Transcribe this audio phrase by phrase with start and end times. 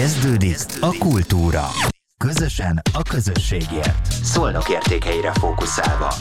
[0.00, 1.66] Kezdődik a kultúra.
[2.24, 4.12] Közösen a közösségért.
[4.22, 6.14] Szolnok értékeire fókuszálva.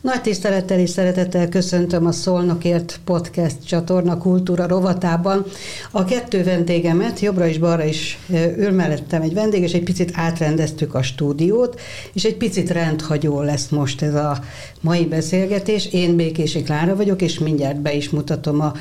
[0.00, 5.44] Nagy tisztelettel és szeretettel köszöntöm a Szolnokért podcast csatorna kultúra rovatában.
[5.90, 8.18] A kettő vendégemet, jobbra és balra is
[8.56, 11.80] ül mellettem egy vendég, és egy picit átrendeztük a stúdiót,
[12.12, 14.38] és egy picit rendhagyó lesz most ez a
[14.80, 15.92] mai beszélgetés.
[15.92, 18.72] Én Békési Klára vagyok, és mindjárt be is mutatom a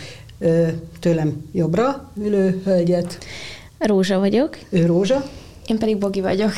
[1.00, 3.18] tőlem jobbra ülő hölgyet.
[3.78, 4.58] Rózsa vagyok.
[4.70, 5.30] Ő Rózsa.
[5.68, 6.52] Én pedig Bogi vagyok.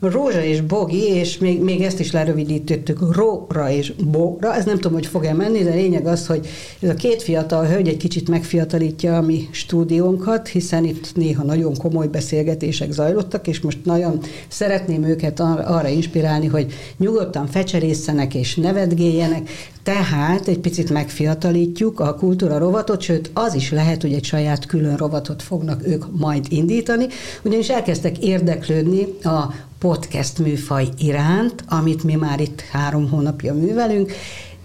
[0.00, 4.92] Rózsa és Bogi, és még, még ezt is lerövidítettük, Róra és Bogra, ez nem tudom,
[4.92, 6.46] hogy fog-e menni, de lényeg az, hogy
[6.80, 11.76] ez a két fiatal hölgy egy kicsit megfiatalítja a mi stúdiónkat, hiszen itt néha nagyon
[11.76, 19.48] komoly beszélgetések zajlottak, és most nagyon szeretném őket arra inspirálni, hogy nyugodtan fecserészenek és nevetgéljenek,
[19.82, 24.96] tehát egy picit megfiatalítjuk a kultúra rovatot, sőt az is lehet, hogy egy saját külön
[24.96, 27.06] rovatot fognak ők majd indítani,
[27.42, 34.12] ugyanis elkezdtek érdeklődni a podcast műfaj iránt, amit mi már itt három hónapja művelünk,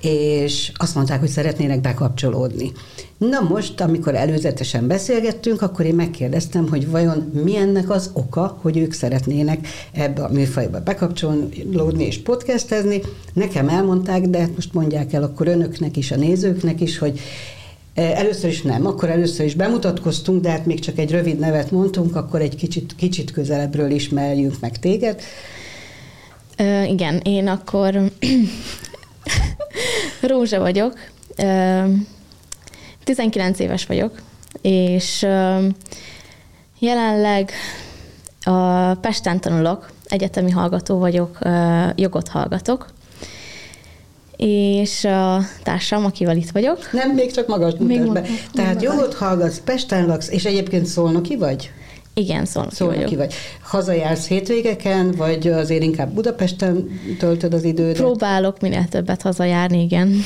[0.02, 2.72] és azt mondták, hogy szeretnének bekapcsolódni.
[3.18, 8.78] Na most, amikor előzetesen beszélgettünk, akkor én megkérdeztem, hogy vajon mi ennek az oka, hogy
[8.78, 13.02] ők szeretnének ebbe a műfajba bekapcsolódni és podcastezni.
[13.34, 17.20] Nekem elmondták, de most mondják el akkor önöknek is, a nézőknek is, hogy
[17.94, 22.16] Először is nem, akkor először is bemutatkoztunk, de hát még csak egy rövid nevet mondtunk,
[22.16, 25.22] akkor egy kicsit, kicsit közelebbről ismerjünk meg téged.
[26.58, 28.02] Ö, igen, én akkor
[30.22, 30.94] Rózsa vagyok,
[33.04, 34.22] 19 éves vagyok,
[34.62, 35.26] és
[36.80, 37.52] jelenleg
[38.44, 41.38] a Pesten tanulok, egyetemi hallgató vagyok,
[41.96, 42.93] jogot hallgatok,
[44.46, 46.78] és a társam, akivel itt vagyok.
[46.92, 48.24] Nem, még csak magas még be.
[48.54, 51.72] Tehát jogot hallgatsz, Pesten laksz, és egyébként szolnoki vagy?
[52.14, 53.18] Igen, szolnoki, szolnoki vagyok.
[53.18, 53.34] vagy.
[53.62, 57.96] Hazajársz hétvégeken, vagy azért inkább Budapesten töltöd az idődet?
[57.96, 60.22] Próbálok minél többet hazajárni, igen.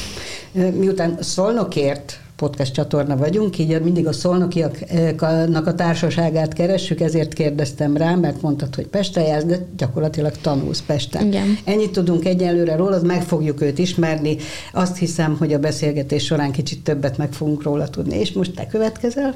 [0.51, 8.15] Miután szolnokért podcast csatorna vagyunk, így mindig a szolnokiaknak a társaságát keressük, ezért kérdeztem rá,
[8.15, 11.27] mert mondtad, hogy Pestre jársz, de gyakorlatilag tanulsz Pesten.
[11.27, 11.57] Igen.
[11.63, 14.37] Ennyit tudunk egyelőre róla, meg fogjuk őt ismerni.
[14.73, 18.19] Azt hiszem, hogy a beszélgetés során kicsit többet meg fogunk róla tudni.
[18.19, 19.35] És most te következel?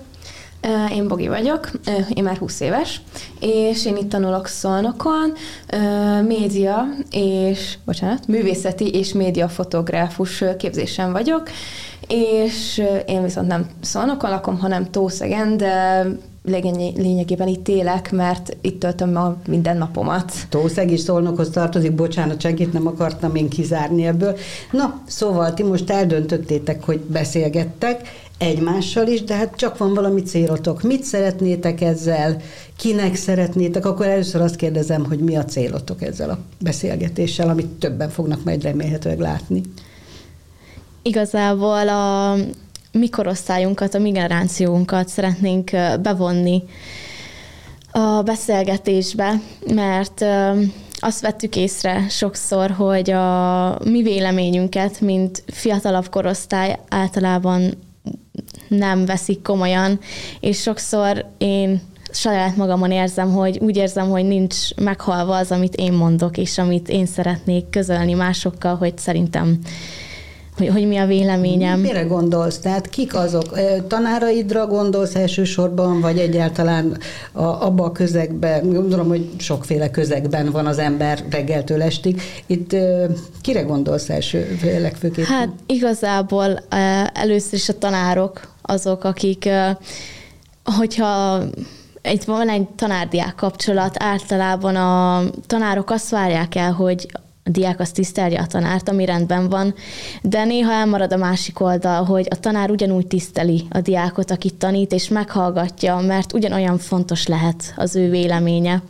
[0.93, 1.71] Én Bogi vagyok,
[2.13, 3.01] én már 20 éves,
[3.39, 5.33] és én itt tanulok Szolnokon,
[6.27, 11.49] média és, bocsánat, művészeti és médiafotográfus képzésen vagyok,
[12.11, 16.05] és én viszont nem Szolnokon lakom, hanem Tószegen, de
[16.43, 20.33] lényegében itt élek, mert itt töltöm a minden napomat.
[20.49, 24.37] Tószeg is Szolnokhoz tartozik, bocsánat, senkit nem akartam én kizárni ebből.
[24.71, 28.01] Na, szóval ti most eldöntöttétek, hogy beszélgettek,
[28.37, 30.81] egymással is, de hát csak van valami célotok.
[30.81, 32.37] Mit szeretnétek ezzel,
[32.77, 38.09] kinek szeretnétek, akkor először azt kérdezem, hogy mi a célotok ezzel a beszélgetéssel, amit többen
[38.09, 39.61] fognak majd remélhetőleg látni.
[41.01, 42.35] Igazából a
[42.91, 46.63] mi korosztályunkat, a mi generációnkat szeretnénk bevonni
[47.91, 49.39] a beszélgetésbe,
[49.73, 50.25] mert
[50.99, 57.73] azt vettük észre sokszor, hogy a mi véleményünket, mint fiatalabb korosztály általában
[58.67, 59.99] nem veszik komolyan,
[60.39, 61.81] és sokszor én
[62.11, 66.89] saját magamon érzem, hogy úgy érzem, hogy nincs meghalva az, amit én mondok, és amit
[66.89, 69.59] én szeretnék közölni másokkal, hogy szerintem
[70.61, 71.79] hogy, hogy mi a véleményem.
[71.79, 72.59] Mire gondolsz?
[72.59, 73.59] Tehát kik azok?
[73.87, 76.97] Tanáraidra gondolsz elsősorban, vagy egyáltalán
[77.31, 82.21] a, abba a közegben, gondolom, hogy sokféle közegben van az ember reggeltől estig.
[82.45, 82.75] Itt
[83.41, 85.25] kire gondolsz első, legfőképpen?
[85.25, 86.59] Hát igazából
[87.13, 89.49] először is a tanárok azok, akik
[90.63, 91.41] hogyha
[92.11, 97.07] itt van egy tanárdiák kapcsolat, általában a tanárok azt várják el, hogy
[97.43, 99.73] a diák az tisztelje a tanárt, ami rendben van,
[100.21, 104.93] de néha elmarad a másik oldal, hogy a tanár ugyanúgy tiszteli a diákot, akit tanít,
[104.93, 108.81] és meghallgatja, mert ugyanolyan fontos lehet az ő véleménye.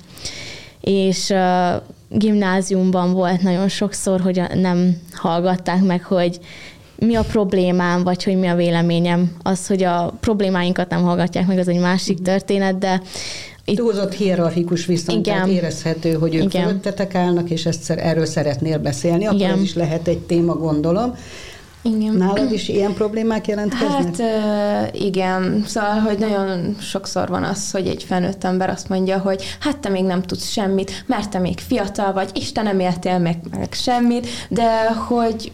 [0.81, 6.39] És uh, gimnáziumban volt nagyon sokszor, hogy nem hallgatták meg, hogy
[7.05, 9.31] mi a problémám, vagy hogy mi a véleményem.
[9.41, 13.01] Az, hogy a problémáinkat nem hallgatják meg, az egy másik történet, de
[13.71, 13.77] itt...
[13.77, 15.35] Túlzott hierarchikus viszont, Igen.
[15.35, 16.63] tehát érezhető, hogy ők Igen.
[16.63, 19.51] fölöttetek állnak, és ezt erről szeretnél beszélni, akkor Igen.
[19.51, 21.15] ez is lehet egy téma, gondolom.
[21.83, 22.13] Igen.
[22.15, 24.17] Nálad is ilyen problémák jelentkeznek?
[24.17, 24.21] Hát
[24.95, 29.77] igen, szóval, hogy nagyon sokszor van az, hogy egy felnőtt ember azt mondja, hogy hát
[29.77, 33.37] te még nem tudsz semmit, mert te még fiatal vagy, és te nem éltél meg,
[33.51, 35.51] meg semmit, de hogy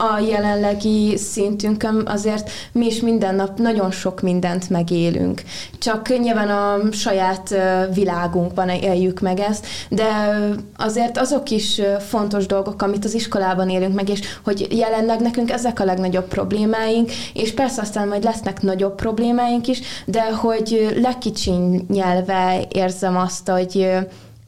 [0.00, 5.42] a jelenlegi szintünkön azért mi is minden nap nagyon sok mindent megélünk.
[5.78, 7.54] Csak nyilván a saját
[7.94, 10.38] világunkban éljük meg ezt, de
[10.76, 15.80] azért azok is fontos dolgok, amit az iskolában élünk meg, és hogy jelenleg nekünk ezek
[15.80, 23.16] a legnagyobb problémáink, és persze aztán majd lesznek nagyobb problémáink is, de hogy lekicsinyelve érzem
[23.16, 23.88] azt, hogy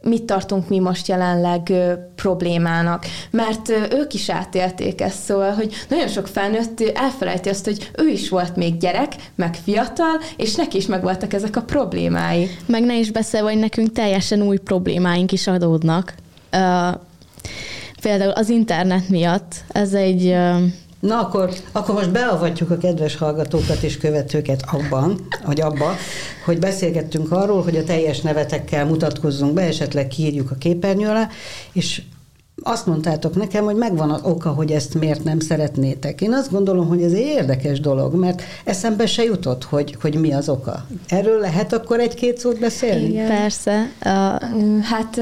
[0.03, 3.07] mit tartunk mi most jelenleg ö, problémának.
[3.31, 8.09] Mert ö, ők is átélték ezt, szóval, hogy nagyon sok felnőtt elfelejti azt, hogy ő
[8.09, 12.51] is volt még gyerek, meg fiatal, és neki is megvoltak ezek a problémái.
[12.67, 16.15] Meg ne is beszélve, hogy nekünk teljesen új problémáink is adódnak.
[16.53, 17.01] Uh,
[18.01, 20.37] például az internet miatt ez egy
[21.03, 25.95] Na akkor, akkor most beavatjuk a kedves hallgatókat és követőket abban, hogy abba,
[26.45, 31.29] hogy beszélgettünk arról, hogy a teljes nevetekkel mutatkozzunk be, esetleg kiírjuk a képernyő alá,
[31.73, 32.03] és
[32.63, 36.21] azt mondtátok nekem, hogy megvan az oka, hogy ezt miért nem szeretnétek.
[36.21, 40.33] Én azt gondolom, hogy ez egy érdekes dolog, mert eszembe se jutott, hogy, hogy mi
[40.33, 40.87] az oka.
[41.09, 43.09] Erről lehet akkor egy-két szót beszélni?
[43.09, 43.29] Igen.
[43.29, 43.91] Persze.
[44.05, 45.19] Uh, hát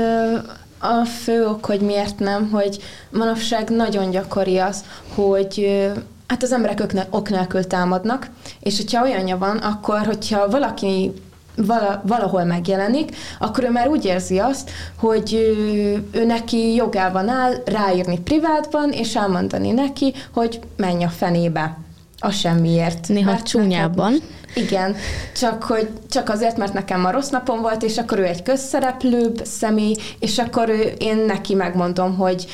[0.81, 4.85] a fő ok, hogy miért nem, hogy manapság nagyon gyakori az,
[5.15, 5.83] hogy
[6.27, 8.29] hát az emberek ok nélkül támadnak,
[8.61, 11.13] és hogyha olyanja van, akkor hogyha valaki
[11.57, 17.55] vala, valahol megjelenik, akkor ő már úgy érzi azt, hogy ő, ő neki jogában áll
[17.65, 21.79] ráírni privátban, és elmondani neki, hogy menj a fenébe.
[22.21, 23.09] A semmiért.
[23.09, 24.13] Néha mert csúnyában.
[24.13, 24.97] Nekem, igen,
[25.37, 29.41] csak, hogy, csak azért, mert nekem ma rossz napom volt, és akkor ő egy közszereplőbb
[29.45, 32.47] személy, és akkor ő, én neki megmondom, hogy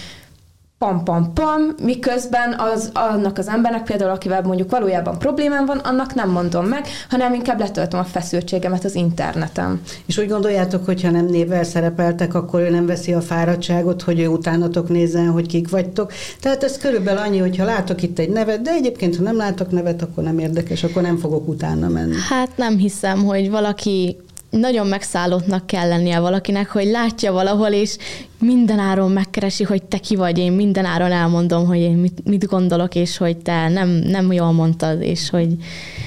[0.79, 6.15] pam, pam, pam, miközben az, annak az embernek például, akivel mondjuk valójában problémám van, annak
[6.15, 9.81] nem mondom meg, hanem inkább letöltöm a feszültségemet az interneten.
[10.07, 14.21] És úgy gondoljátok, hogy ha nem névvel szerepeltek, akkor ő nem veszi a fáradtságot, hogy
[14.21, 16.13] ő utánatok nézzen, hogy kik vagytok.
[16.41, 19.71] Tehát ez körülbelül annyi, hogy ha látok itt egy nevet, de egyébként, ha nem látok
[19.71, 22.15] nevet, akkor nem érdekes, akkor nem fogok utána menni.
[22.29, 24.17] Hát nem hiszem, hogy valaki
[24.51, 27.97] nagyon megszállottnak kell lennie valakinek, hogy látja valahol, és
[28.41, 33.17] mindenáron megkeresi, hogy te ki vagy, én mindenáron elmondom, hogy én mit, mit gondolok, és
[33.17, 35.49] hogy te nem, nem jól mondtad, és hogy...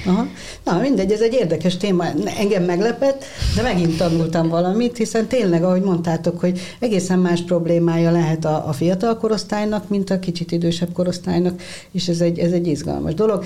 [0.05, 0.27] Aha.
[0.63, 2.05] Na mindegy, ez egy érdekes téma,
[2.37, 3.25] engem meglepett,
[3.55, 8.73] de megint tanultam valamit, hiszen tényleg, ahogy mondtátok, hogy egészen más problémája lehet a, a
[8.73, 11.61] fiatal korosztálynak, mint a kicsit idősebb korosztálynak,
[11.91, 13.45] és ez egy, ez egy izgalmas dolog.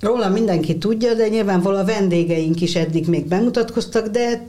[0.00, 4.46] Róla mindenki tudja, de nyilvánvalóan a vendégeink is eddig még bemutatkoztak, de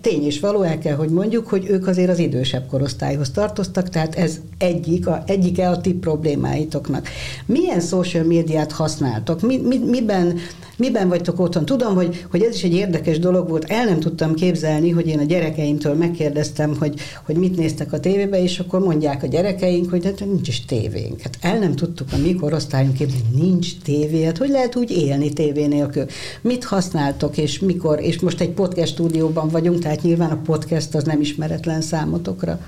[0.00, 4.14] tény és való, el kell, hogy mondjuk, hogy ők azért az idősebb korosztályhoz tartoztak, tehát
[4.14, 7.08] ez egyik, a, egyike a ti problémáitoknak.
[7.46, 9.40] Milyen social médiát használtok?
[9.40, 10.38] Mi, mi, miben
[10.78, 11.64] Miben vagytok otthon?
[11.64, 13.64] Tudom, hogy, hogy ez is egy érdekes dolog volt.
[13.64, 18.42] El nem tudtam képzelni, hogy én a gyerekeimtől megkérdeztem, hogy, hogy mit néztek a tévébe,
[18.42, 21.20] és akkor mondják a gyerekeink, hogy hát nincs is tévénk.
[21.20, 24.24] Hát el nem tudtuk a mi korosztályunk képzelni, nincs tévé.
[24.24, 26.06] Hát hogy lehet úgy élni tévé nélkül?
[26.40, 28.00] Mit használtok, és mikor?
[28.00, 32.60] És most egy podcast stúdióban vagyunk, tehát nyilván a podcast az nem ismeretlen számotokra.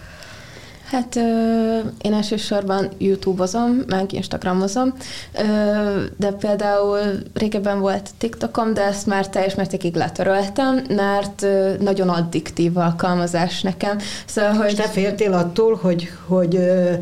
[0.90, 4.94] Hát ö, én elsősorban YouTube-ozom, meg Instagramozom,
[5.38, 6.98] ö, de például
[7.34, 13.98] régebben volt TikTokom, de ezt már teljes mértékig letöröltem, mert ö, nagyon addiktív alkalmazás nekem.
[14.26, 14.66] Szóval, hogy...
[14.66, 16.92] És te féltél attól, hogy, hogy ö,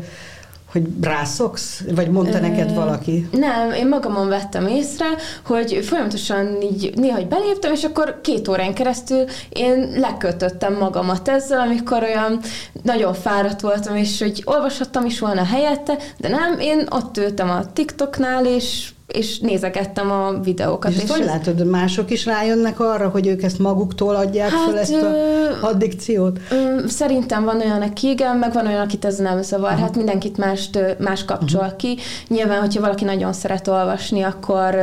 [0.71, 1.81] hogy rászoksz?
[1.95, 3.29] Vagy mondta neked valaki?
[3.31, 5.05] Nem, én magamon vettem észre,
[5.45, 11.59] hogy folyamatosan így néha hogy beléptem, és akkor két órán keresztül én lekötöttem magamat ezzel,
[11.59, 12.39] amikor olyan
[12.83, 17.73] nagyon fáradt voltam, és hogy olvashattam is volna helyette, de nem, én ott ültem a
[17.73, 20.91] TikToknál, és és nézegettem a videókat.
[20.91, 24.79] És, és hogy látod, mások is rájönnek arra, hogy ők ezt maguktól adják hát, fel
[24.79, 26.39] ezt a addikciót?
[26.51, 29.71] Ö, szerintem van olyan, aki igen, meg van olyan, akit ez nem zavar.
[29.71, 29.81] Aha.
[29.81, 31.75] Hát mindenkit mást, más kapcsol uh-huh.
[31.75, 31.97] ki.
[32.27, 34.75] Nyilván, hogyha valaki nagyon szeret olvasni, akkor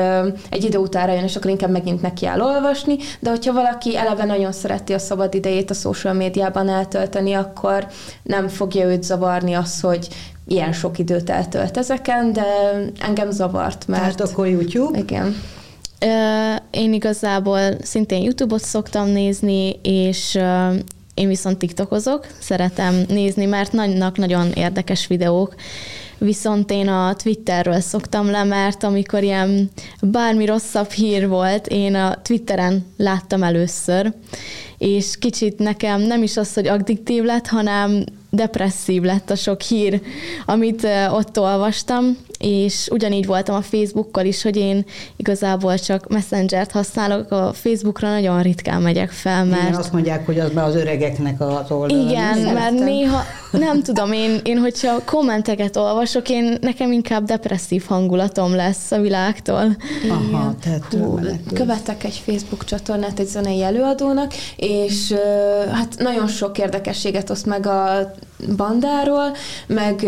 [0.50, 4.24] egy idő után jön, és akkor inkább megint neki áll olvasni, de hogyha valaki eleve
[4.24, 7.86] nagyon szereti a szabad idejét a social médiában eltölteni, akkor
[8.22, 10.08] nem fogja őt zavarni az, hogy
[10.46, 12.44] ilyen sok időt eltölt ezeken, de
[12.98, 14.02] engem zavart, mert...
[14.02, 14.98] Tehát akkor YouTube?
[14.98, 15.34] Igen.
[16.70, 20.38] Én igazából szintén YouTube-ot szoktam nézni, és
[21.14, 25.54] én viszont TikTokozok, szeretem nézni, mert nagynak nagyon érdekes videók,
[26.18, 32.14] viszont én a Twitterről szoktam le, mert amikor ilyen bármi rosszabb hír volt, én a
[32.22, 34.12] Twitteren láttam először,
[34.78, 40.00] és kicsit nekem nem is az, hogy addiktív lett, hanem depresszív lett a sok hír,
[40.46, 44.84] amit ott olvastam, és ugyanígy voltam a Facebookkal is, hogy én
[45.16, 49.62] igazából csak Messenger-t használok, a Facebookra nagyon ritkán megyek fel, mert...
[49.62, 52.10] Igen, azt mondják, hogy az már az öregeknek az oldala.
[52.10, 53.22] Igen, mert néha,
[53.58, 59.76] Nem tudom, én, én hogyha kommenteket olvasok, én nekem inkább depresszív hangulatom lesz a világtól.
[60.08, 61.18] Aha, tehát Hú,
[61.54, 65.14] követek egy Facebook csatornát egy zenei előadónak, és
[65.72, 68.14] hát nagyon sok érdekességet oszt meg a
[68.56, 69.32] bandáról,
[69.66, 70.06] meg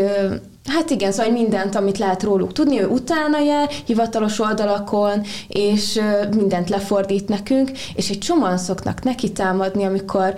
[0.68, 6.00] Hát igen, szóval mindent, amit lehet róluk tudni, ő utána jár, hivatalos oldalakon, és
[6.36, 10.34] mindent lefordít nekünk, és egy csomóan szoknak neki támadni, amikor,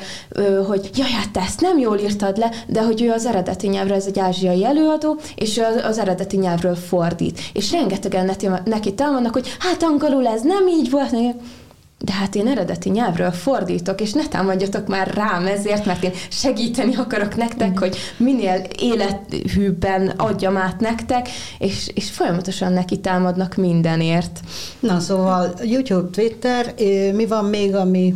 [0.67, 3.95] hogy jaj, hát te ezt nem jól írtad le, de hogy ő az eredeti nyelvre,
[3.95, 7.41] ez egy ázsiai előadó, és az eredeti nyelvről fordít.
[7.53, 8.31] És rengetegen
[8.65, 11.11] neki támadnak, hogy hát angolul ez nem így volt,
[12.05, 16.97] de hát én eredeti nyelvről fordítok, és ne támadjatok már rám ezért, mert én segíteni
[16.97, 21.29] akarok nektek, hogy minél élethűbben adjam át nektek,
[21.59, 24.41] és, és folyamatosan neki támadnak mindenért.
[24.81, 26.75] Na szóval YouTube, Twitter,
[27.15, 28.15] mi van még, ami,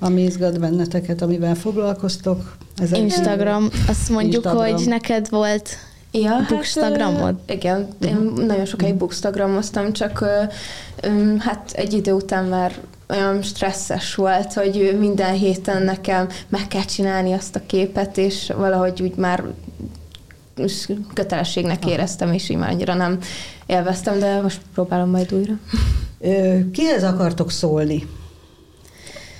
[0.00, 2.56] ami izgat benneteket, amivel foglalkoztok?
[2.76, 4.72] Ezek Instagram, azt mondjuk, Instagram.
[4.72, 5.68] hogy neked volt
[6.10, 7.36] Ja, Bookstagramod?
[7.46, 8.46] Hát, igen, én uh-huh.
[8.46, 10.24] nagyon sokáig bookstagramoztam, csak
[11.38, 12.72] hát egy idő után már
[13.08, 19.02] olyan stresszes volt, hogy minden héten nekem meg kell csinálni azt a képet, és valahogy
[19.02, 19.44] úgy már
[21.14, 23.18] kötelességnek éreztem, és így már annyira nem
[23.66, 25.54] élveztem, de most próbálom majd újra.
[26.72, 28.06] Kihez akartok szólni?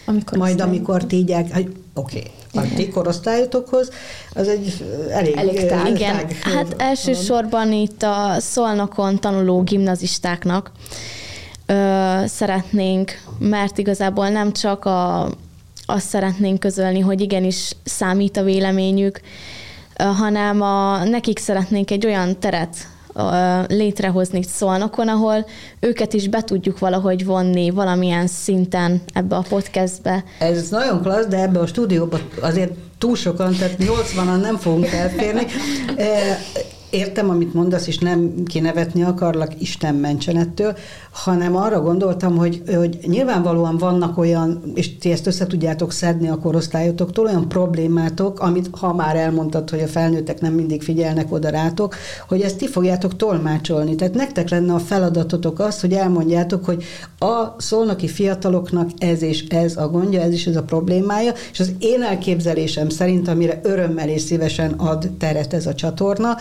[0.06, 3.90] Amikor majd amikor ti így, hogy oké, okay, a ti korosztályotokhoz,
[4.34, 5.86] az egy elég, elég tág.
[5.86, 10.70] Igen, tág, hát elsősorban itt a Szolnokon tanuló gimnazistáknak,
[11.66, 15.28] ö, szeretnénk, mert igazából nem csak a,
[15.86, 19.20] azt szeretnénk közölni, hogy igenis számít a véleményük,
[19.98, 22.76] ö, hanem a, nekik szeretnénk egy olyan teret
[23.14, 25.46] ö, létrehozni szolnokon, ahol
[25.80, 30.24] őket is be tudjuk valahogy vonni valamilyen szinten ebbe a podcastbe.
[30.38, 35.46] Ez nagyon klassz, de ebbe a stúdióba azért túl sokan, tehát 80-an nem fogunk elférni
[36.94, 40.76] értem, amit mondasz, és nem kinevetni akarlak, Isten mentsen ettől,
[41.12, 46.38] hanem arra gondoltam, hogy, hogy nyilvánvalóan vannak olyan, és ti ezt össze tudjátok szedni a
[46.38, 51.94] korosztályotoktól, olyan problémátok, amit ha már elmondtad, hogy a felnőttek nem mindig figyelnek oda rátok,
[52.28, 53.94] hogy ezt ti fogjátok tolmácsolni.
[53.94, 56.84] Tehát nektek lenne a feladatotok az, hogy elmondjátok, hogy
[57.18, 61.72] a szolnoki fiataloknak ez és ez a gondja, ez is ez a problémája, és az
[61.78, 66.36] én elképzelésem szerint, amire örömmel és szívesen ad teret ez a csatorna,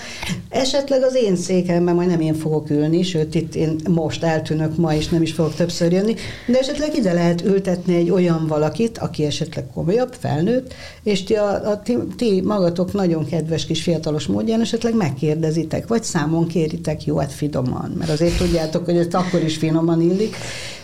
[0.49, 4.95] Esetleg az én székemben majd nem én fogok ülni, sőt itt én most eltűnök ma,
[4.95, 6.15] és nem is fogok többször jönni,
[6.47, 10.73] de esetleg ide lehet ültetni egy olyan valakit, aki esetleg komolyabb, felnőtt,
[11.03, 16.03] és ti, a, a, ti, ti magatok nagyon kedves kis fiatalos módján esetleg megkérdezitek, vagy
[16.03, 20.35] számon kéritek, jó, hát finoman, mert azért tudjátok, hogy ez akkor is finoman illik,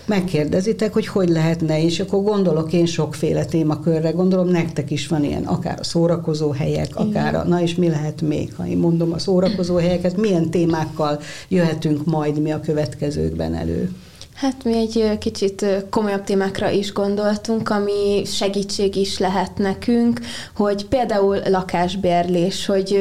[0.10, 5.44] megkérdezitek, hogy hogy lehetne, és akkor gondolok én sokféle témakörre, gondolom nektek is van ilyen,
[5.44, 9.20] akár a szórakozó helyek, akár a, na és mi lehet még, ha én mondom a
[9.20, 13.92] szórakozó helyeket, milyen témákkal jöhetünk majd mi a következőkben elő.
[14.40, 20.20] Hát mi egy kicsit komolyabb témákra is gondoltunk, ami segítség is lehet nekünk,
[20.56, 23.00] hogy például lakásbérlés, hogy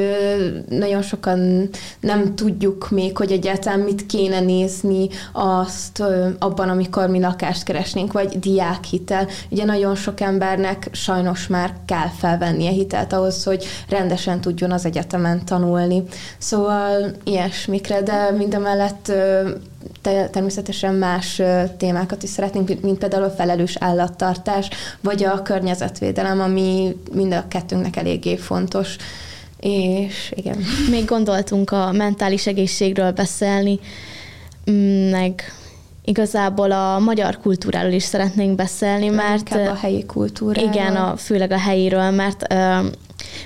[0.69, 1.69] nagyon sokan
[2.01, 6.03] nem tudjuk még, hogy egyáltalán mit kéne nézni azt
[6.39, 9.29] abban, amikor mi lakást keresnénk, vagy diákhitel.
[9.51, 15.45] Ugye nagyon sok embernek sajnos már kell felvennie hitelt ahhoz, hogy rendesen tudjon az egyetemen
[15.45, 16.03] tanulni.
[16.39, 19.13] Szóval ilyesmikre, de mindemellett
[20.31, 21.43] természetesen más
[21.77, 24.69] témákat is szeretnénk, mint például a felelős állattartás,
[25.01, 28.97] vagy a környezetvédelem, ami mind a kettőnknek eléggé fontos.
[29.61, 30.57] És igen.
[30.91, 33.79] Még gondoltunk a mentális egészségről beszélni,
[35.11, 35.53] meg
[36.05, 39.49] igazából a magyar kultúráról is szeretnénk beszélni, mert...
[39.49, 40.73] Inkább a helyi kultúráról.
[40.73, 42.55] Igen, a, főleg a helyiről, mert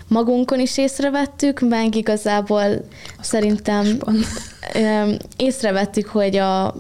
[0.08, 2.84] magunkon is észrevettük, meg igazából
[3.18, 3.98] Azt szerintem
[5.36, 6.74] észrevettük, hogy a,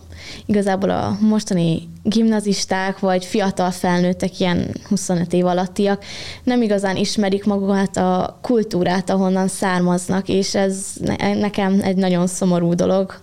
[0.46, 6.04] igazából a mostani gimnazisták vagy fiatal felnőttek, ilyen 25 év alattiak
[6.42, 10.86] nem igazán ismerik magukat a kultúrát, ahonnan származnak, és ez
[11.18, 13.14] nekem egy nagyon szomorú dolog.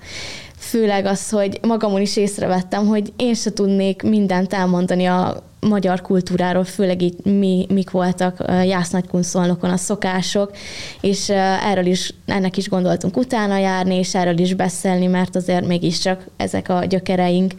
[0.58, 6.64] Főleg az, hogy magamon is észrevettem, hogy én se tudnék mindent elmondani a magyar kultúráról,
[6.64, 10.52] főleg itt mi, mik voltak Jász-Nagykunszolnokon a szokások,
[11.02, 11.30] és
[11.70, 16.70] erről is, ennek is gondoltunk utána járni, és erről is beszélni, mert azért mégiscsak ezek
[16.70, 17.54] a gyökereink.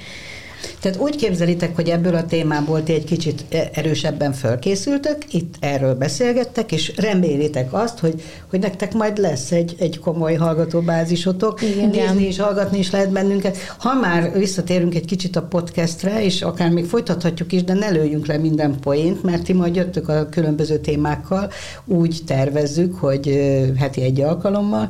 [0.80, 6.72] Tehát úgy képzelitek, hogy ebből a témából ti egy kicsit erősebben fölkészültök, itt erről beszélgettek,
[6.72, 11.88] és remélitek azt, hogy, hogy nektek majd lesz egy, egy komoly hallgatóbázisotok, Igen.
[11.88, 13.56] nézni és hallgatni is lehet bennünket.
[13.78, 18.26] Ha már visszatérünk egy kicsit a podcastre, és akár még folytathatjuk is, de ne lőjünk
[18.26, 21.50] le minden poént, mert ti majd jöttök a különböző témákkal,
[21.84, 23.26] úgy tervezzük, hogy
[23.76, 24.88] heti egy alkalommal,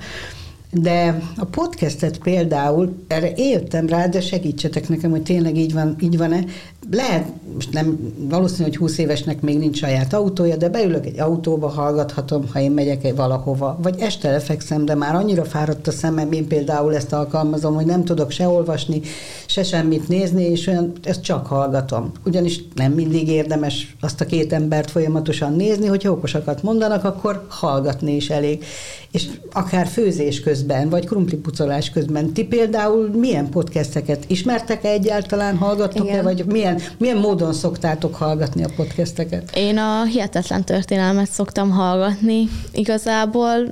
[0.72, 6.16] de a podcastet például, erre éltem rá, de segítsetek nekem, hogy tényleg így van, így
[6.16, 6.44] van-e.
[6.90, 11.68] Lehet, most nem, valószínű, hogy 20 évesnek még nincs saját autója, de beülök egy autóba,
[11.68, 16.46] hallgathatom, ha én megyek valahova, vagy este lefekszem, de már annyira fáradt a szemem, én
[16.46, 19.00] például ezt alkalmazom, hogy nem tudok se olvasni,
[19.46, 22.12] se semmit nézni, és olyan, ezt csak hallgatom.
[22.24, 28.14] Ugyanis nem mindig érdemes azt a két embert folyamatosan nézni, hogyha okosakat mondanak, akkor hallgatni
[28.14, 28.64] is elég.
[29.10, 32.32] És akár főzés közben, vagy krumplipucolás közben.
[32.32, 39.56] Ti például milyen podcasteket ismertek-e egyáltalán, hallgattok-e, vagy milyen, milyen módon szoktátok hallgatni a podcasteket?
[39.56, 42.48] Én a Hihetetlen Történelmet szoktam hallgatni.
[42.72, 43.68] Igazából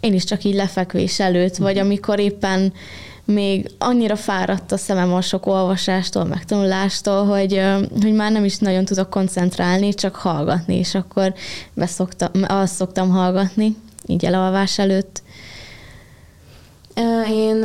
[0.00, 2.72] én is csak így lefekvés előtt, vagy amikor éppen
[3.26, 7.62] még annyira fáradt a szemem a sok olvasástól, megtanulástól, hogy,
[8.02, 11.34] hogy már nem is nagyon tudok koncentrálni, csak hallgatni, és akkor
[11.74, 15.22] beszoktam, azt szoktam hallgatni, így elalvás előtt.
[17.30, 17.64] Én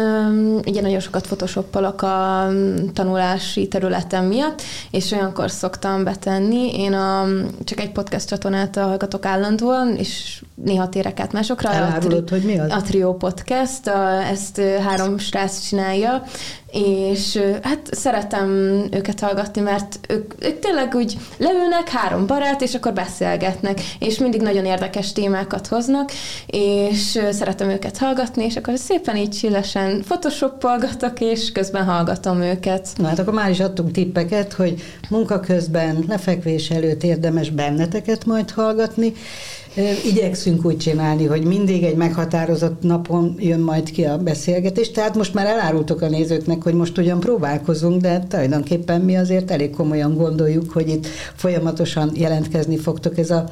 [0.66, 2.48] ugye nagyon sokat photoshoppolok a
[2.94, 4.62] tanulási területem miatt,
[4.92, 6.80] és olyankor szoktam betenni.
[6.80, 7.28] Én a,
[7.64, 11.72] csak egy podcast csatornát hallgatok állandóan, és néha térek át másokra.
[11.72, 12.72] Elárulod, hogy mi az?
[12.72, 16.24] A Trio Podcast, a, ezt három srác csinálja,
[16.72, 18.50] és hát szeretem
[18.92, 24.42] őket hallgatni, mert ők, ők tényleg úgy leülnek, három barát, és akkor beszélgetnek, és mindig
[24.42, 26.12] nagyon érdekes témákat hoznak,
[26.46, 32.88] és szeretem őket hallgatni, és akkor szépen így csillesen photoshoppolgatok, és közben hallgatom őket.
[32.96, 38.52] Na hát akkor már is adtunk tippeket, hogy munka közben, lefekvés előtt érdemes benneteket majd
[38.52, 39.14] hallgatni,
[40.06, 45.34] Igyekszünk úgy csinálni, hogy mindig egy meghatározott napon jön majd ki a beszélgetés, tehát most
[45.34, 50.72] már elárultok a nézőknek, hogy most ugyan próbálkozunk, de tulajdonképpen mi azért elég komolyan gondoljuk,
[50.72, 53.18] hogy itt folyamatosan jelentkezni fogtok.
[53.18, 53.50] Ez a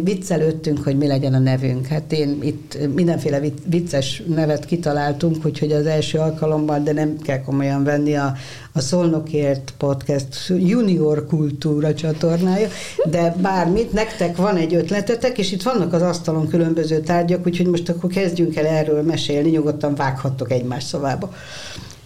[0.00, 1.86] viccelődtünk, hogy mi legyen a nevünk.
[1.86, 7.84] Hát én itt mindenféle vicces nevet kitaláltunk, úgyhogy az első alkalommal, de nem kell komolyan
[7.84, 8.34] venni a,
[8.72, 12.68] a Szolnokért podcast junior kultúra csatornája,
[13.04, 17.88] de bármit, nektek van egy ötletetek, és itt vannak az asztalon különböző tárgyak, úgyhogy most
[17.88, 21.34] akkor kezdjünk el erről mesélni, nyugodtan vághattok egymás szavába.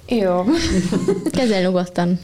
[0.09, 0.45] Jó.
[1.31, 2.19] Kezel nyugodtan.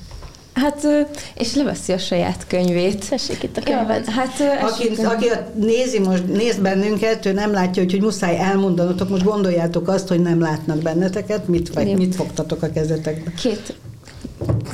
[0.55, 0.87] Hát,
[1.35, 3.09] és leveszi a saját könyvét.
[3.09, 4.07] Tessék itt a könyvet.
[4.07, 9.25] Ja, hát, aki, aki nézi most, néz bennünket, ő nem látja, hogy muszáj elmondanotok, most
[9.25, 13.33] gondoljátok azt, hogy nem látnak benneteket, mit, vagy, mit fogtatok a kezetekbe?
[13.43, 13.75] Két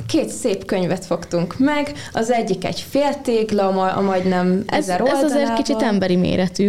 [0.07, 5.55] két szép könyvet fogtunk meg, az egyik egy féltégla, a majdnem ez, ezer Ez azért
[5.55, 6.69] kicsit emberi méretű.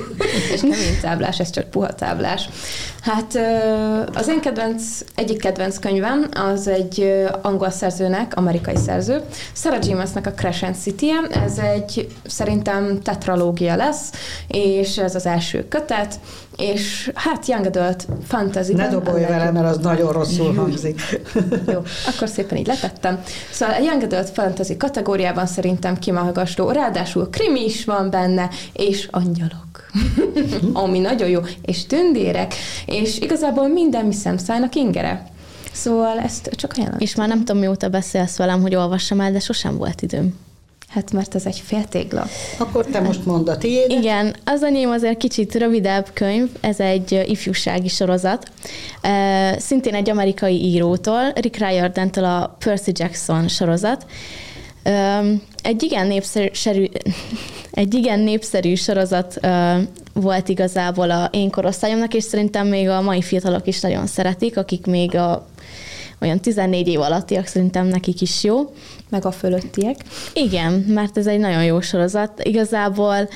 [0.54, 2.48] és nem táblás, ez csak puha táblás.
[3.08, 3.38] Hát
[4.14, 4.82] az én kedvenc,
[5.14, 9.20] egyik kedvenc könyvem az egy angol szerzőnek, amerikai szerző,
[9.52, 11.40] Sarah Jamesnek a Crescent city -e.
[11.44, 14.10] Ez egy szerintem tetralógia lesz,
[14.48, 16.20] és ez az első kötet,
[16.56, 18.74] és hát Young Adult Fantasy.
[18.74, 21.00] Ne dobolj vele, mert az nagyon rosszul hangzik.
[21.72, 23.22] Jó, akkor szépen így letettem.
[23.50, 29.68] Szóval a Young Adult Fantasy kategóriában szerintem kimahagastó, ráadásul krimi is van benne, és angyalok.
[30.72, 32.54] ami nagyon jó, és tündérek,
[32.86, 35.26] és igazából minden mi szemszájnak ingere.
[35.72, 37.00] Szóval ezt csak ajánlom.
[37.00, 40.34] És már nem tudom, mióta beszélsz velem, hogy olvassam el, de sosem volt időm.
[40.88, 42.26] Hát mert ez egy féltégla.
[42.58, 43.90] Akkor te most mondd a tiéd.
[43.90, 48.50] Igen, az enyém azért kicsit rövidebb könyv, ez egy ifjúsági sorozat.
[49.58, 54.06] Szintén egy amerikai írótól, Rick Riordan-től a Percy Jackson sorozat.
[55.62, 56.84] Egy igen népszerű,
[57.70, 59.40] egy igen népszerű sorozat
[60.20, 64.86] volt igazából a én korosztályomnak, és szerintem még a mai fiatalok is nagyon szeretik, akik
[64.86, 65.46] még a
[66.20, 68.74] olyan 14 év alattiak, szerintem nekik is jó.
[69.08, 69.96] Meg a fölöttiek.
[70.32, 72.42] Igen, mert ez egy nagyon jó sorozat.
[72.42, 73.28] Igazából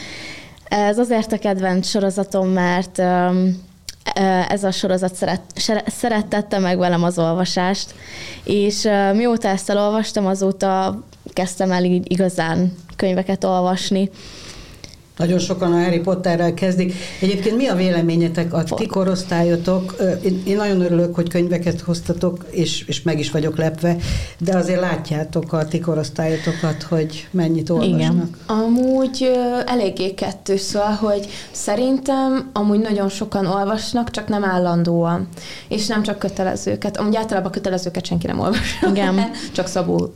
[0.64, 2.98] ez azért a kedvenc sorozatom, mert
[4.48, 5.42] ez a sorozat szeret,
[5.86, 7.94] szerettette meg velem az olvasást,
[8.44, 14.10] és mióta ezt elolvastam, azóta kezdtem el így igazán könyveket olvasni,
[15.16, 16.94] Nagyon sokan a Harry Potterrel kezdik.
[17.20, 19.96] Egyébként mi a véleményetek, a ti korosztályotok?
[20.24, 23.96] Én, én nagyon örülök, hogy könyveket hoztatok, és, és meg is vagyok lepve,
[24.38, 27.98] de azért látjátok a ti korosztályotokat, hogy mennyit olvasnak.
[27.98, 28.30] Igen.
[28.46, 29.30] Amúgy
[29.66, 35.28] eléggé kettő, szóval, hogy szerintem amúgy nagyon sokan olvasnak, csak nem állandóan,
[35.68, 36.96] és nem csak kötelezőket.
[36.96, 38.78] Amúgy általában kötelezőket senki nem olvas.
[38.90, 39.20] Igen.
[39.52, 40.12] csak Szabó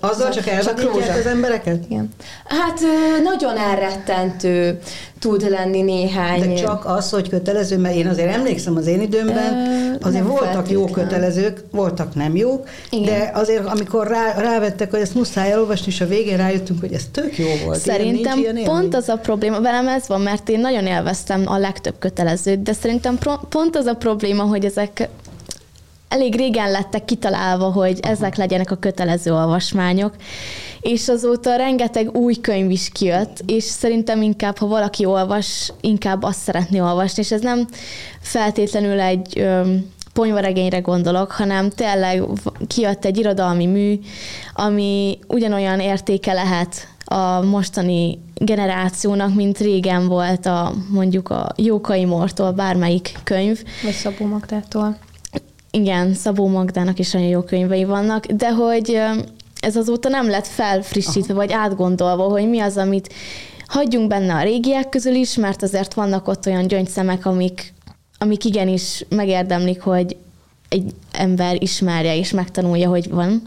[0.00, 1.84] azzal csak elvetítják az embereket?
[1.88, 2.08] Igen.
[2.44, 2.80] Hát
[3.22, 4.78] nagyon elrettentő
[5.22, 6.40] tud lenni néhány.
[6.40, 9.66] De csak az, hogy kötelező, mert én azért emlékszem az én időmben,
[10.00, 13.04] azért voltak jó kötelezők, voltak nem jók, Igen.
[13.04, 17.02] de azért amikor rá, rávettek, hogy ezt muszáj elolvasni, és a végén rájöttünk, hogy ez
[17.12, 17.78] tök jó volt.
[17.78, 21.58] Szerintem ilyen, ilyen pont az a probléma, velem ez van, mert én nagyon élveztem a
[21.58, 23.18] legtöbb kötelezőt, de szerintem
[23.48, 25.08] pont az a probléma, hogy ezek
[26.12, 30.14] elég régen lettek kitalálva, hogy ezek legyenek a kötelező olvasmányok,
[30.80, 36.38] és azóta rengeteg új könyv is kijött, és szerintem inkább, ha valaki olvas, inkább azt
[36.38, 37.66] szeretné olvasni, és ez nem
[38.20, 39.46] feltétlenül egy
[40.12, 42.22] ponyvaregényre gondolok, hanem tényleg
[42.66, 43.98] kijött egy irodalmi mű,
[44.54, 52.52] ami ugyanolyan értéke lehet a mostani generációnak, mint régen volt a mondjuk a Jókai Mortól
[52.52, 53.62] bármelyik könyv.
[53.82, 54.96] Vagy Szabó Magdától.
[55.74, 59.00] Igen, Szabó Magdának is nagyon jó könyvei vannak, de hogy
[59.60, 61.42] ez azóta nem lett felfrissítve, Aha.
[61.42, 63.12] vagy átgondolva, hogy mi az, amit
[63.66, 67.72] hagyjunk benne a régiek közül is, mert azért vannak ott olyan gyöngyszemek, amik,
[68.18, 70.16] amik igenis megérdemlik, hogy
[70.68, 73.42] egy ember ismerje és megtanulja, hogy van.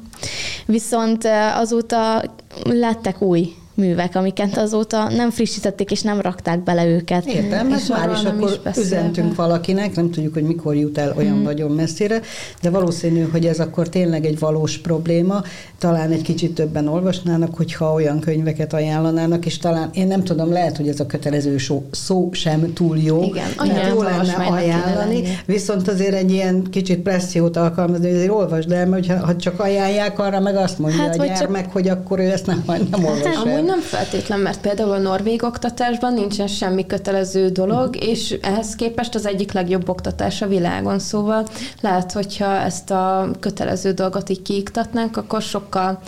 [0.65, 2.23] Viszont azóta
[2.63, 7.25] lettek új művek, amiket azóta nem frissítették, és nem rakták bele őket.
[7.25, 11.33] Értem, mert már is akkor is üzentünk valakinek, nem tudjuk, hogy mikor jut el olyan
[11.33, 11.43] hmm.
[11.43, 12.21] nagyon messzire,
[12.61, 15.41] de valószínű, hogy ez akkor tényleg egy valós probléma.
[15.77, 20.77] Talán egy kicsit többen olvasnának, hogyha olyan könyveket ajánlanának, és talán, én nem tudom, lehet,
[20.77, 25.88] hogy ez a kötelező szó, szó sem túl jó, Igen, mert jó lenne ajánlani, viszont
[25.88, 30.39] azért egy ilyen kicsit pressziót alkalmazni, hogy azért olvasd el, mert ha csak ajánlják, arra
[30.39, 31.71] meg azt mondja hát, a gyermek, csak...
[31.71, 36.47] hogy akkor ő ezt nem, nem olvasja nem feltétlen, mert például a norvég oktatásban nincsen
[36.47, 38.10] semmi kötelező dolog, uh-huh.
[38.10, 40.99] és ehhez képest az egyik legjobb oktatás a világon.
[40.99, 41.47] Szóval
[41.82, 45.99] lehet, hogyha ezt a kötelező dolgot így kiiktatnánk, akkor sokkal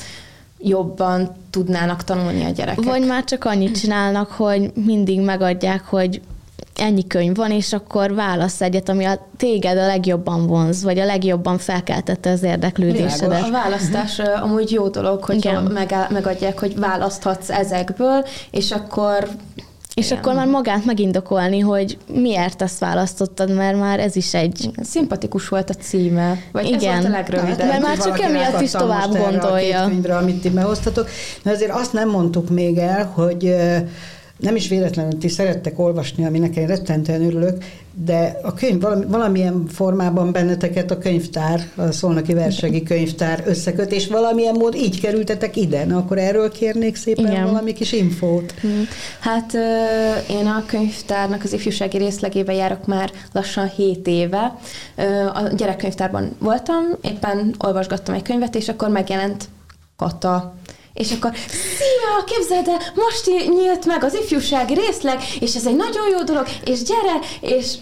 [0.60, 2.84] jobban tudnának tanulni a gyerekek.
[2.84, 6.22] Vagy már csak annyit csinálnak, hogy mindig megadják, hogy
[6.80, 11.06] ennyi könyv van, és akkor válasz egyet, ami a téged a legjobban vonz, vagy a
[11.06, 13.44] legjobban felkeltette az érdeklődésedet.
[13.44, 15.50] A választás amúgy jó dolog, hogy
[16.10, 19.28] megadják, hogy választhatsz ezekből, és akkor
[19.98, 20.18] és Igen.
[20.18, 24.70] akkor már magát megindokolni, hogy miért ezt választottad, mert már ez is egy...
[24.84, 26.38] Szimpatikus volt a címe.
[26.52, 26.94] Vagy Igen.
[26.96, 27.60] ez volt a legrövidebb.
[27.60, 29.84] Hát, mert már csak emiatt is tovább gondolja.
[29.84, 31.10] A könyvre, amit ti behoztatok.
[31.44, 33.56] De azért azt nem mondtuk még el, hogy
[34.38, 37.64] nem is véletlenül ti szerettek olvasni, aminek én rettentően örülök,
[38.06, 44.08] de a könyv valami, valamilyen formában benneteket a könyvtár, a Szolnoki Versegi Könyvtár összeköt, és
[44.08, 45.86] valamilyen mód így kerültetek ide.
[45.86, 47.46] Na, akkor erről kérnék szépen Igen.
[47.46, 48.52] valami kis infót.
[48.62, 48.84] Hmm.
[49.20, 49.54] Hát
[50.30, 54.58] én a könyvtárnak az ifjúsági részlegébe járok már lassan 7 éve.
[55.34, 59.50] A gyerekkönyvtárban voltam, éppen olvasgattam egy könyvet, és akkor megjelent
[59.96, 60.56] Kata
[60.98, 66.10] és akkor, szia, képzeld el, most nyílt meg az ifjúsági részleg, és ez egy nagyon
[66.12, 67.20] jó dolog, és gyere,
[67.56, 67.74] és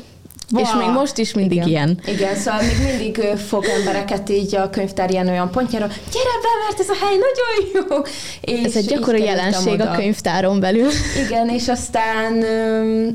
[0.49, 0.59] Va.
[0.61, 1.67] És még most is mindig Igen.
[1.67, 1.99] ilyen.
[2.05, 6.79] Igen, szóval még mindig fog embereket így a könyvtár ilyen olyan pontjára, gyere be, mert
[6.79, 8.01] ez a hely nagyon jó.
[8.41, 9.91] És ez egy gyakori jelenség oda.
[9.91, 10.89] a könyvtáron belül.
[11.25, 12.33] Igen, és aztán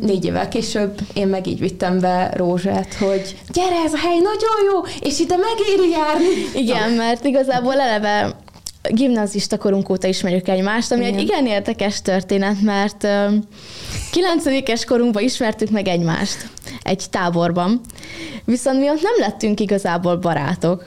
[0.00, 4.72] négy évvel később én meg így vittem be Rózsát, hogy gyere, ez a hely nagyon
[4.72, 6.60] jó, és ide megéri járni.
[6.62, 8.36] Igen, mert igazából eleve
[8.92, 11.14] gimnazista korunk óta ismerjük egymást, ami igen.
[11.14, 13.06] egy igen érdekes történet, mert
[14.10, 16.48] kilencedikes korunkban ismertük meg egymást
[16.82, 17.80] egy táborban,
[18.44, 20.86] viszont mi ott nem lettünk igazából barátok.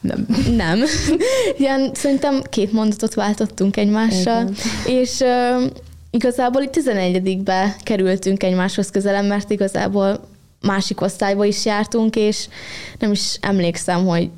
[0.00, 0.26] Nem.
[0.56, 0.82] Nem.
[1.58, 4.54] Ilyen, szerintem két mondatot váltottunk egymással, igen.
[4.86, 5.70] és uh,
[6.10, 10.20] igazából itt 11-be kerültünk egymáshoz közelem, mert igazából
[10.60, 12.48] másik osztályba is jártunk, és
[12.98, 14.30] nem is emlékszem, hogy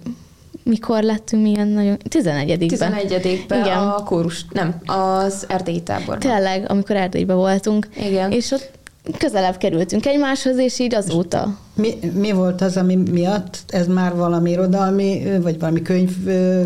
[0.65, 1.97] mikor lettünk milyen nagyon...
[2.09, 3.79] 11 ben 11 ben Igen.
[3.79, 6.19] a kórus, nem, az erdélyi táborban.
[6.19, 7.89] Tényleg, amikor Erdélyben voltunk.
[7.97, 8.33] Igen.
[8.33, 8.71] És ott
[9.19, 11.59] közelebb kerültünk egymáshoz, és így azóta.
[11.77, 16.11] Mi, mi volt az, ami miatt ez már valami irodalmi, vagy valami könyv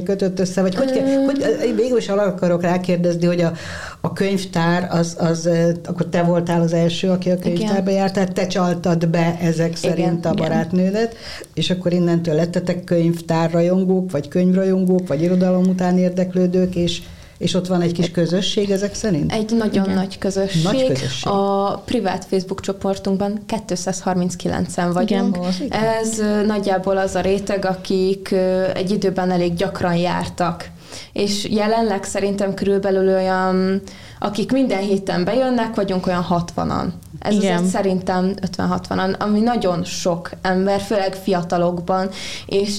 [0.05, 3.53] kötött össze, vagy hogy, kell, hogy végül is akarok rákérdezni, hogy a,
[4.01, 5.49] a könyvtár, az, az,
[5.85, 10.19] akkor te voltál az első, aki a könyvtárba járt, tehát te csaltad be ezek szerint
[10.19, 11.17] igen, a barátnődet,
[11.55, 17.03] és akkor innentől lettetek könyvtárrajongók, vagy könyvrajongók, vagy irodalom után érdeklődők, és
[17.39, 19.33] És ott van egy kis közösség ezek szerint?
[19.33, 19.97] Egy nagyon Igen.
[19.97, 20.63] nagy közösség.
[20.63, 21.33] Nagy közösség.
[21.33, 25.39] A privát Facebook csoportunkban 239-en vagyunk.
[25.61, 25.83] Igen.
[25.83, 28.35] Ez nagyjából az a réteg, akik
[28.75, 30.71] egy időben elég gyakran jártak.
[31.13, 33.83] És jelenleg szerintem körülbelül olyan,
[34.19, 36.85] akik minden héten bejönnek, vagyunk olyan 60-an.
[37.19, 37.57] Ez Igen.
[37.57, 42.09] azért szerintem 50-60-an, ami nagyon sok ember, főleg fiatalokban,
[42.47, 42.79] és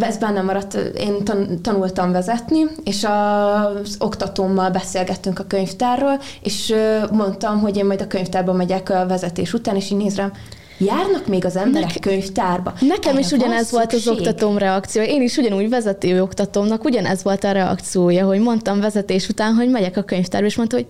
[0.00, 6.74] ez bennem maradt, én tan- tanultam vezetni, és az oktatómmal beszélgettünk a könyvtárról, és
[7.10, 10.32] mondtam, hogy én majd a könyvtárba megyek a vezetés után, és így néz rám,
[10.78, 12.72] járnak még az emberek Nek- könyvtárba?
[12.80, 14.12] Nekem Erre is ugyanez volt az szükség?
[14.12, 15.08] oktatóm reakciója.
[15.08, 19.96] Én is ugyanúgy vezető oktatómnak ugyanez volt a reakciója, hogy mondtam vezetés után, hogy megyek
[19.96, 20.86] a könyvtárba, és mondta, hogy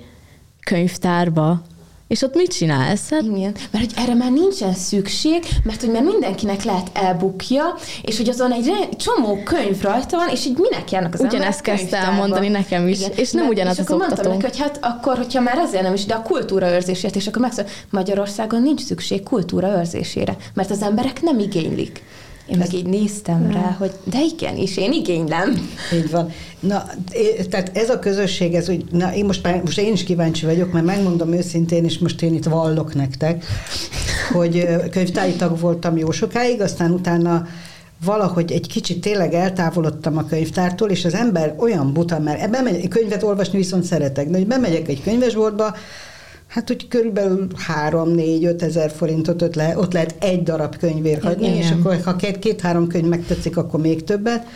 [0.65, 1.63] könyvtárba.
[2.13, 3.11] És ott mit csinálsz?
[3.11, 7.63] Hát, Igen, mert hogy erre már nincsen szükség, mert hogy már mindenkinek lehet elbukja,
[8.03, 11.81] és hogy azon egy csomó könyv rajta van, és így minek járnak az Ugyanezt kezdte
[11.81, 12.11] könyvtárba?
[12.11, 14.37] elmondani nekem is, és nem ugyanaz és az akkor mondtam oktató.
[14.37, 17.65] neki, hogy hát akkor, hogyha már azért nem is, de a kultúraőrzésért, és akkor megszól,
[17.91, 22.03] Magyarországon nincs szükség kultúraőrzésére, mert az emberek nem igénylik.
[22.53, 25.71] Én meg így néztem rá, hogy de igen, és én igénylem.
[25.95, 26.31] Így van.
[26.61, 30.47] Na, é- tehát ez a közösség, ez úgy, na, én most, most én is kíváncsi
[30.47, 33.45] vagyok, mert megmondom őszintén, és most én itt vallok nektek,
[34.33, 37.47] hogy könyvtári tag voltam jó sokáig, aztán utána
[38.05, 43.23] valahogy egy kicsit tényleg eltávolodtam a könyvtártól, és az ember olyan buta, mert bemegy, könyvet
[43.23, 45.75] olvasni viszont szeretek, de hogy bemegyek egy könyvesboltba,
[46.53, 47.47] Hát úgy körülbelül
[47.91, 51.57] 3-4-5 ezer forintot ott, le, ott lehet egy darab könyvért hagyni, Igen.
[51.57, 54.47] és akkor ha két- két-három könyv megtetszik, akkor még többet.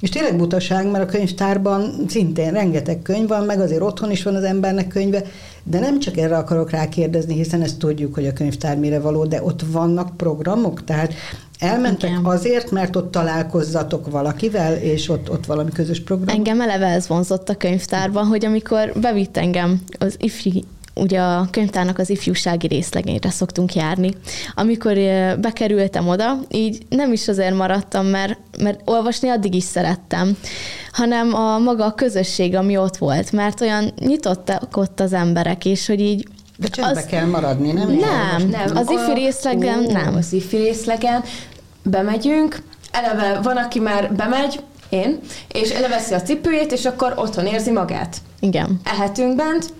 [0.00, 4.34] És tényleg butaság, mert a könyvtárban szintén rengeteg könyv van, meg azért otthon is van
[4.34, 5.22] az embernek könyve,
[5.62, 9.42] de nem csak erre akarok rákérdezni, hiszen ezt tudjuk, hogy a könyvtár mire való, de
[9.42, 11.14] ott vannak programok, tehát
[11.58, 12.24] elmentek Igen.
[12.24, 16.36] azért, mert ott találkozzatok valakivel, és ott, ott valami közös program.
[16.36, 20.60] Engem eleve ez vonzott a könyvtárban, hogy amikor bevitt engem az ifjú,
[20.94, 24.10] ugye a könyvtárnak az ifjúsági részlegényre szoktunk járni.
[24.54, 24.94] Amikor
[25.40, 30.36] bekerültem oda, így nem is azért maradtam, mert, mert olvasni addig is szerettem,
[30.92, 35.86] hanem a maga a közösség, ami ott volt, mert olyan nyitottak ott az emberek, és
[35.86, 37.90] hogy így De csendbe az- kell maradni, nem?
[37.90, 40.14] Nem, Nem, az ifi részlegen nem.
[40.16, 41.22] Az ifi részlegen
[41.82, 45.18] bemegyünk, eleve van, aki már bemegy, én,
[45.52, 48.16] és eleveszi a cipőjét, és akkor otthon érzi magát.
[48.40, 48.80] Igen.
[48.84, 49.72] Ehetünk bent,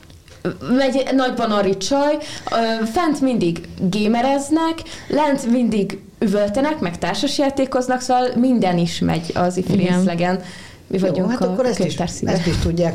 [0.76, 2.16] megy egy nagyban a csaj,
[2.50, 9.76] ö, fent mindig gémereznek, lent mindig üvöltenek, meg társasjátékoznak, szóval minden is megy az Igen.
[9.76, 10.40] részlegen.
[10.87, 12.94] Mi Jó, vagyunk hát a akkor ezt is, ezt is tudják.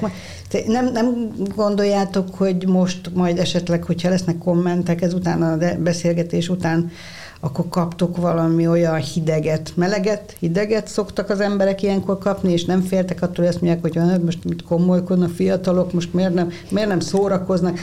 [0.66, 6.92] Nem, nem gondoljátok, hogy most majd esetleg, hogyha lesznek kommentek ezután a beszélgetés után,
[7.40, 13.22] akkor kaptok valami olyan hideget, meleget, hideget szoktak az emberek ilyenkor kapni, és nem féltek
[13.22, 17.80] attól, azt mondják, hogy hát most mit komolykodnak fiatalok, most miért nem, miért nem szórakoznak.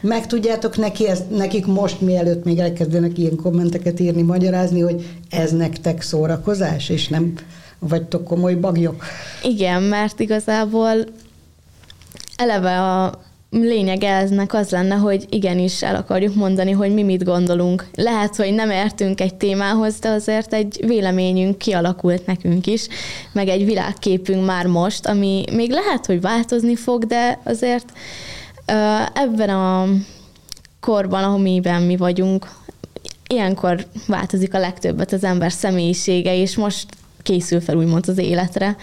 [0.00, 5.52] Meg tudjátok neki ezt, nekik most, mielőtt még elkezdenek ilyen kommenteket írni, magyarázni, hogy ez
[5.52, 7.32] nektek szórakozás, és nem
[7.78, 9.04] vagytok komoly bagyok.
[9.42, 10.94] Igen, mert igazából
[12.36, 17.86] eleve a lényeg eznek az lenne, hogy igenis el akarjuk mondani, hogy mi mit gondolunk.
[17.94, 22.86] Lehet, hogy nem értünk egy témához, de azért egy véleményünk kialakult nekünk is,
[23.32, 27.92] meg egy világképünk már most, ami még lehet, hogy változni fog, de azért
[29.12, 29.88] ebben a
[30.80, 32.50] korban, amiben mi vagyunk,
[33.26, 36.86] ilyenkor változik a legtöbbet az ember személyisége, és most
[37.22, 38.76] készül fel úgymond az életre.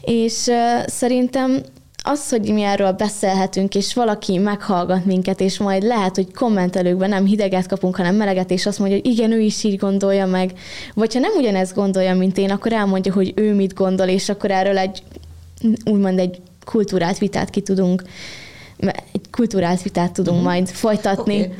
[0.00, 0.50] És
[0.86, 1.62] szerintem
[2.06, 7.24] az, hogy mi erről beszélhetünk, és valaki meghallgat minket, és majd lehet, hogy kommentelőkben nem
[7.24, 10.52] hideget kapunk, hanem meleget, és azt mondja, hogy igen, ő is így gondolja meg.
[10.94, 14.50] Vagy ha nem ugyanezt gondolja, mint én, akkor elmondja, hogy ő mit gondol, és akkor
[14.50, 15.02] erről egy
[15.84, 18.02] úgymond egy kultúrált vitát ki tudunk,
[19.12, 20.46] egy kultúrált vitát tudunk Mhm.
[20.46, 21.40] majd folytatni.
[21.40, 21.54] Oké.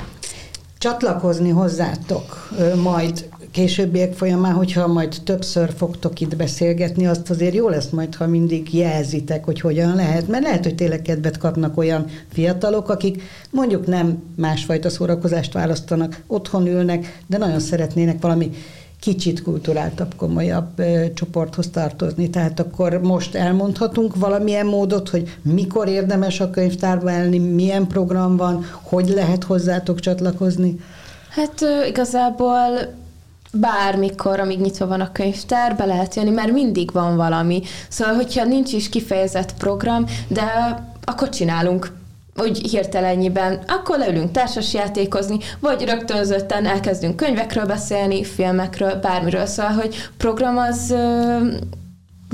[0.78, 2.48] Csatlakozni hozzátok
[2.82, 8.26] majd későbbiek folyamán, hogyha majd többször fogtok itt beszélgetni, azt azért jó lesz majd, ha
[8.26, 13.86] mindig jelzitek, hogy hogyan lehet, mert lehet, hogy tényleg kedvet kapnak olyan fiatalok, akik mondjuk
[13.86, 18.50] nem másfajta szórakozást választanak, otthon ülnek, de nagyon szeretnének valami
[19.00, 22.30] kicsit kulturáltabb, komolyabb ö, csoporthoz tartozni.
[22.30, 28.64] Tehát akkor most elmondhatunk valamilyen módot, hogy mikor érdemes a könyvtárba elni, milyen program van,
[28.82, 30.80] hogy lehet hozzátok csatlakozni.
[31.30, 33.02] Hát ö, igazából
[33.54, 37.62] bármikor, amíg nyitva van a könyvtár, be lehet jönni, mert mindig van valami.
[37.88, 41.92] Szóval, hogyha nincs is kifejezett program, de akkor csinálunk
[42.36, 49.46] úgy hirtelennyiben, akkor leülünk társasjátékozni, vagy rögtönzötten elkezdünk könyvekről beszélni, filmekről, bármiről.
[49.46, 50.94] Szóval, hogy program az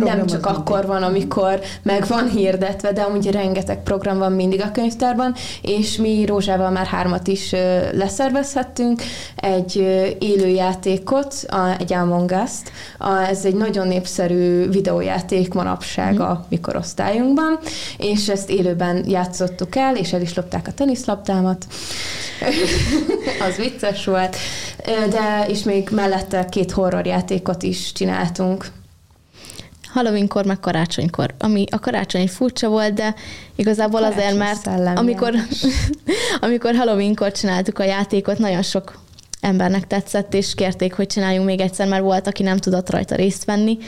[0.05, 4.71] nem csak akkor van, amikor meg van hirdetve, de amúgy rengeteg program van mindig a
[4.71, 7.53] könyvtárban, és mi Rózsával már hármat is
[7.93, 9.03] leszervezhettünk,
[9.37, 9.77] egy
[10.19, 11.35] élőjátékot,
[11.79, 12.73] egy Among Us-t,
[13.31, 17.59] ez egy nagyon népszerű videójáték manapság a mi korosztályunkban,
[17.99, 21.67] és ezt élőben játszottuk el, és el is lopták a teniszlabdámat.
[23.49, 24.37] az vicces volt,
[25.11, 28.67] de és még mellette két horrorjátékot is csináltunk.
[29.93, 31.35] Halloweenkor, meg karácsonykor.
[31.39, 33.15] Ami a karácsony furcsa volt, de
[33.57, 35.35] igazából Karácsony azért, mert amikor,
[36.41, 38.99] amikor Halloweenkor csináltuk a játékot, nagyon sok
[39.41, 43.45] embernek tetszett, és kérték, hogy csináljunk még egyszer, mert volt, aki nem tudott rajta részt
[43.45, 43.79] venni,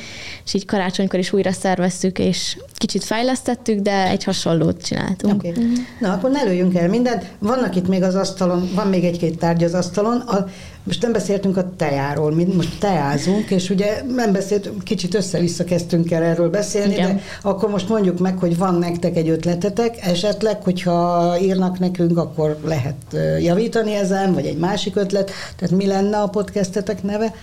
[0.45, 5.35] és így karácsonykor is újra szerveztük, és kicsit fejlesztettük, de egy hasonlót csináltunk.
[5.35, 5.53] Okay.
[6.01, 7.25] Na, akkor ne lőjünk el mindent.
[7.39, 10.21] Vannak itt még az asztalon, van még egy-két tárgy az asztalon.
[10.21, 10.47] A,
[10.85, 16.11] most nem beszéltünk a tejáról, mi most teázunk, és ugye nem beszéltünk, kicsit össze-vissza kezdtünk
[16.11, 17.17] el erről beszélni, Igen.
[17.17, 22.59] de akkor most mondjuk meg, hogy van nektek egy ötletetek, esetleg, hogyha írnak nekünk, akkor
[22.65, 27.35] lehet javítani ezen, vagy egy másik ötlet, tehát mi lenne a podcastetek neve?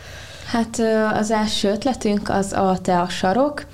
[0.46, 0.82] Hát
[1.14, 3.66] az első ötletünk az a Tea Sarok,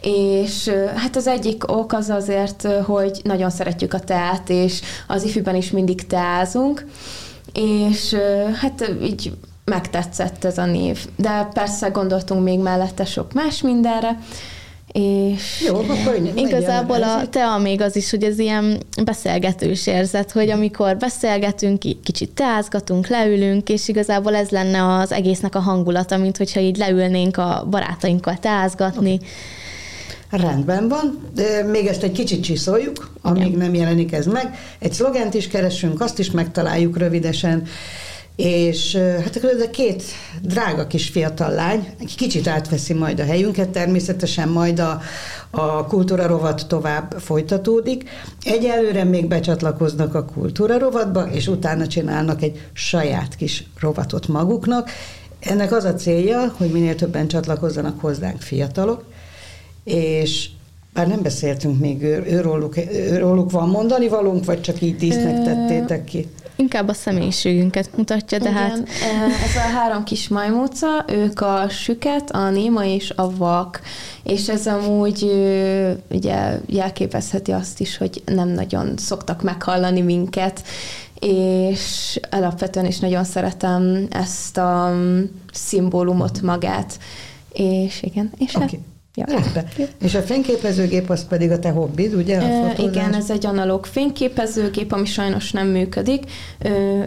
[0.00, 5.54] és hát az egyik ok az azért, hogy nagyon szeretjük a teát, és az ifjúban
[5.54, 6.86] is mindig teázunk,
[7.52, 8.16] és
[8.60, 9.32] hát így
[9.64, 11.06] megtetszett ez a név.
[11.16, 14.18] De persze gondoltunk még mellette sok más mindenre,
[14.92, 20.50] és Jó, akkor igazából a tea még az is, hogy ez ilyen beszélgetős érzet, hogy
[20.50, 26.60] amikor beszélgetünk, kicsit teázgatunk, leülünk, és igazából ez lenne az egésznek a hangulata, mint hogyha
[26.60, 29.12] így leülnénk a barátainkkal teázgatni.
[29.14, 29.28] Okay
[30.30, 33.58] Rendben van, de még ezt egy kicsit csiszoljuk, amíg Igen.
[33.58, 34.58] nem jelenik ez meg.
[34.78, 37.66] Egy szlogent is keresünk, azt is megtaláljuk rövidesen,
[38.36, 40.02] és hát akkor ez a két
[40.42, 45.00] drága kis fiatal lány, egy kicsit átveszi majd a helyünket, természetesen majd a,
[45.50, 48.08] a kultúra rovat tovább folytatódik.
[48.42, 54.90] Egyelőre még becsatlakoznak a kultúra rovatba, és utána csinálnak egy saját kis rovatot maguknak.
[55.40, 59.04] Ennek az a célja, hogy minél többen csatlakozzanak hozzánk fiatalok,
[59.88, 60.48] és
[60.92, 66.04] bár nem beszéltünk még ő, őróluk, őróluk van mondani valunk, vagy csak így dísznek tettétek
[66.04, 66.28] ki?
[66.56, 68.88] Inkább a személyiségünket mutatja, de hát...
[69.44, 73.80] Ez a három kis majmóca, ők a süket, a néma és a vak,
[74.22, 75.22] és ez amúgy
[76.10, 80.62] ugye jelképezheti azt is, hogy nem nagyon szoktak meghallani minket,
[81.20, 84.94] és alapvetően is nagyon szeretem ezt a
[85.52, 86.98] szimbólumot magát,
[87.52, 88.68] és igen, és okay.
[88.68, 88.78] hát
[89.18, 89.64] Ja.
[90.02, 92.38] És a fényképezőgép az pedig a te hobbid, ugye?
[92.38, 96.22] A e, igen, ez egy analóg fényképezőgép, ami sajnos nem működik.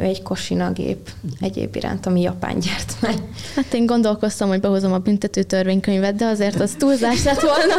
[0.02, 3.30] Egy Kosina gép egyéb iránt, ami japán gyártmány.
[3.56, 7.76] Hát én gondolkoztam, hogy behozom a büntető törvénykönyvet, de azért az túlzás lett volna.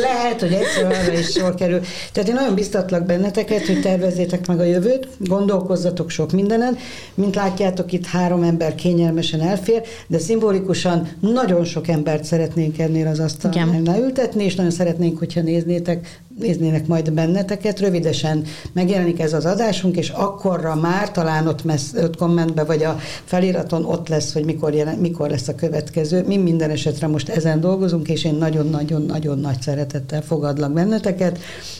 [0.00, 1.80] Lehet, hogy egyszer arra is sor kerül.
[2.12, 6.76] Tehát én nagyon biztatlak benneteket, hogy tervezzétek meg a jövőt, gondolkozzatok sok mindenen.
[7.14, 13.18] Mint látjátok, itt három ember kényelmesen elfér, de szimbolikusan nagyon sok embert szeretnénk ennél az
[13.44, 17.80] asztalnál ültetni, és nagyon szeretnénk, hogyha néznétek, néznének majd benneteket.
[17.80, 22.98] Rövidesen megjelenik ez az adásunk, és akkorra már talán ott, messz, ott kommentbe, vagy a
[23.24, 26.24] feliraton ott lesz, hogy mikor, jelen, mikor lesz a következő.
[26.26, 31.38] Mi minden esetre most ezen dolgozunk, és én nagyon-nagyon-nagyon nagy szeretettel fogadlak benneteket.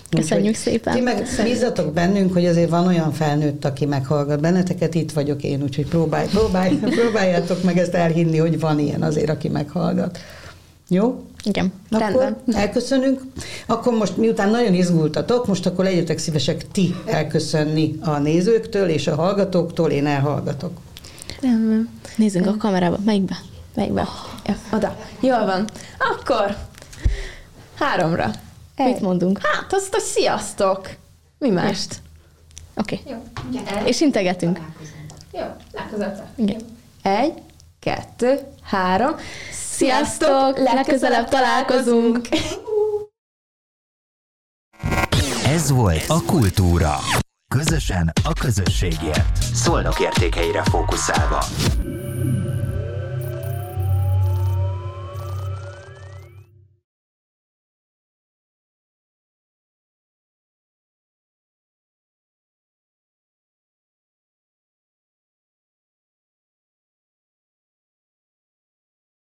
[0.09, 0.95] Köszönjük úgyhogy szépen.
[0.95, 5.63] Ti meg bízzatok bennünk, hogy azért van olyan felnőtt, aki meghallgat benneteket, itt vagyok én,
[5.63, 10.19] úgyhogy próbálj, próbálj, próbáljátok meg ezt elhinni, hogy van ilyen azért, aki meghallgat.
[10.89, 11.23] Jó?
[11.49, 12.55] Igen, akkor rendben.
[12.55, 13.23] elköszönünk.
[13.67, 19.15] Akkor most miután nagyon izgultatok, most akkor legyetek szívesek ti elköszönni a nézőktől és a
[19.15, 20.79] hallgatóktól, én elhallgatok.
[21.41, 21.89] Rendben.
[22.17, 22.99] Nézzünk a kamerába.
[23.05, 23.37] Melyikbe?
[23.75, 24.09] Melyikbe?
[24.47, 24.97] Ja, oda.
[25.21, 25.69] Jól van.
[25.99, 26.57] Akkor
[27.75, 28.31] háromra.
[28.75, 28.93] Egy.
[28.93, 29.41] Mit mondunk?
[29.43, 30.89] Hát, azt a sziasztok.
[31.39, 32.01] Mi mást?
[32.77, 33.01] Oké.
[33.05, 33.13] Okay.
[33.13, 33.87] Jó.
[33.87, 34.61] És integetünk.
[35.33, 36.27] Jó, legközelebb.
[36.35, 36.61] Igen.
[37.03, 37.33] Egy,
[37.81, 39.15] kettő, három.
[39.79, 40.59] Sziasztok!
[40.59, 42.29] Legközelebb találkozunk!
[45.45, 46.95] Ez volt a Kultúra.
[47.55, 49.37] Közösen a közösségért.
[49.55, 51.45] Szolnok értékeire fókuszálva.